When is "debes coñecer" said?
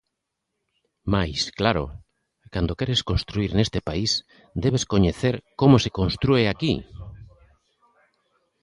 4.63-5.35